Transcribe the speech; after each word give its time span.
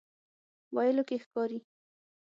ویلو 0.75 1.03
کې 1.09 1.17
ښکاري. 1.23 1.59